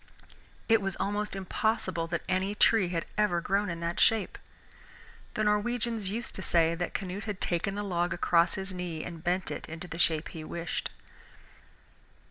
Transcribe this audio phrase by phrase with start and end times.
[0.67, 4.39] It was almost impossible that any tree had ever grown in that shape.
[5.35, 9.23] The Norwegians used to say that Canute had taken the log across his knee and
[9.23, 10.89] bent it into the shape he wished.